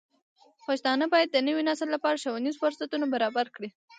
پښتانه 0.67 1.05
بايد 1.13 1.29
د 1.33 1.37
نوي 1.47 1.63
نسل 1.69 1.87
لپاره 1.95 2.21
ښوونیز 2.23 2.55
فرصتونه 2.61 3.05
برابر 3.13 3.45
کړي. 3.55 3.69